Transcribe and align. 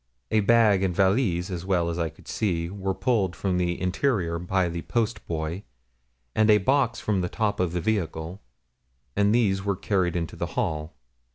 A 0.31 0.39
bag 0.39 0.81
and 0.81 0.95
valise, 0.95 1.51
as 1.51 1.63
well 1.63 1.87
as 1.87 1.99
I 1.99 2.09
could 2.09 2.27
see, 2.27 2.71
were 2.71 2.95
pulled 2.95 3.35
from 3.35 3.59
the 3.59 3.79
interior 3.79 4.39
by 4.39 4.67
the 4.67 4.81
post 4.81 5.23
boy, 5.27 5.61
and 6.33 6.49
a 6.49 6.57
box 6.57 6.99
from 6.99 7.21
the 7.21 7.29
top 7.29 7.59
of 7.59 7.71
the 7.71 7.81
vehicle, 7.81 8.41
and 9.15 9.29
these 9.35 9.63
were 9.63 9.75
carried 9.75 10.15
into 10.15 10.35
the 10.35 10.47
hall. 10.57 10.95